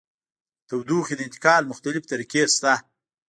[0.03, 0.03] د
[0.69, 2.73] تودوخې د انتقال مختلفې طریقې شته.